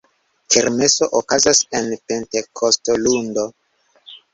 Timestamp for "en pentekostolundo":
1.83-3.51